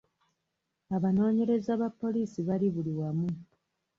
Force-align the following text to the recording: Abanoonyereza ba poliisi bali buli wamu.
Abanoonyereza 0.95 1.71
ba 1.81 1.89
poliisi 1.99 2.39
bali 2.47 2.67
buli 2.75 2.91
wamu. 2.99 3.27